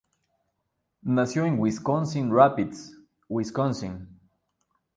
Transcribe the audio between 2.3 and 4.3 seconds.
Rapids, Wisconsin.